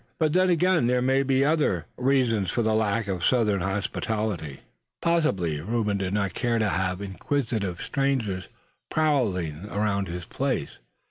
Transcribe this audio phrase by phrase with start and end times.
[0.17, 4.61] But then again, there may have been other reasons for the lack of Southern hospitality.
[4.99, 8.47] Possibly Reuben did not care to have inquisitive strangers
[8.89, 10.79] prowling about his place.